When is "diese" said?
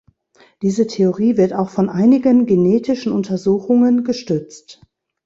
0.63-0.87